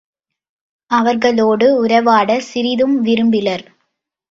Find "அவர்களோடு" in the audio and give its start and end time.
0.91-1.85